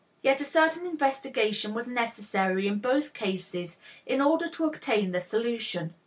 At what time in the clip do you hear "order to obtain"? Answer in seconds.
4.19-5.11